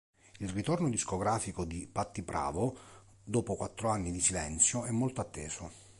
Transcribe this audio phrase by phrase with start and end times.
[0.39, 2.75] Il ritorno discografico di Patty Pravo,
[3.23, 5.89] dopo quattro anni di silenzio, è molto atteso.